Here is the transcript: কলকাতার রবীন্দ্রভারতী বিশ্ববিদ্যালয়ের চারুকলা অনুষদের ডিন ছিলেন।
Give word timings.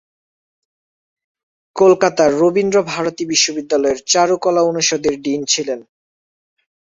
কলকাতার 1.75 2.31
রবীন্দ্রভারতী 2.41 3.23
বিশ্ববিদ্যালয়ের 3.25 3.99
চারুকলা 4.05 4.61
অনুষদের 4.63 5.15
ডিন 5.21 5.41
ছিলেন। 5.45 5.79